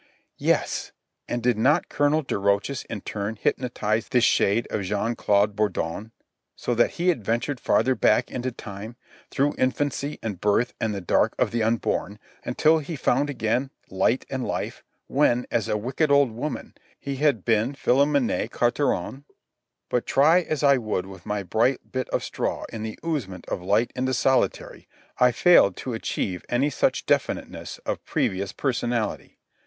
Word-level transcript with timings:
Yes, 0.39 0.91
and 1.27 1.43
did 1.43 1.59
not 1.59 1.87
Colonel 1.87 2.23
de 2.23 2.33
Rochas 2.39 2.85
in 2.85 3.01
turn 3.01 3.35
hypnotize 3.35 4.07
this 4.09 4.23
shade 4.23 4.67
of 4.71 4.81
Jean 4.81 5.15
Claude 5.15 5.55
Bourdon, 5.55 6.11
so 6.55 6.73
that 6.73 6.93
he 6.93 7.11
adventured 7.11 7.59
farther 7.59 7.93
back 7.93 8.31
into 8.31 8.51
time, 8.51 8.95
through 9.29 9.53
infancy 9.59 10.17
and 10.23 10.41
birth 10.41 10.73
and 10.81 10.95
the 10.95 11.01
dark 11.01 11.35
of 11.37 11.51
the 11.51 11.61
unborn, 11.61 12.17
until 12.43 12.79
he 12.79 12.95
found 12.95 13.29
again 13.29 13.69
light 13.91 14.25
and 14.27 14.43
life 14.43 14.83
when, 15.05 15.45
as 15.51 15.67
a 15.67 15.77
wicked 15.77 16.09
old 16.09 16.31
woman, 16.31 16.73
he 16.99 17.17
had 17.17 17.45
been 17.45 17.73
Philomène 17.73 18.49
Carteron? 18.49 19.23
But 19.87 20.07
try 20.07 20.41
as 20.41 20.63
I 20.63 20.77
would 20.77 21.05
with 21.05 21.27
my 21.27 21.43
bright 21.43 21.91
bit 21.91 22.09
of 22.09 22.23
straw 22.23 22.63
in 22.73 22.81
the 22.81 22.97
oozement 23.03 23.47
of 23.49 23.61
light 23.61 23.91
into 23.95 24.15
solitary, 24.15 24.87
I 25.19 25.31
failed 25.31 25.77
to 25.77 25.93
achieve 25.93 26.43
any 26.49 26.71
such 26.71 27.05
definiteness 27.05 27.77
of 27.85 28.03
previous 28.03 28.51
personality. 28.51 29.37